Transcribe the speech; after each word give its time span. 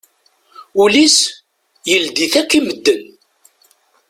Ul-is, 0.81 1.17
yeldi-t 1.89 2.33
akk 2.41 2.51
i 2.57 2.59
medden. 2.65 3.01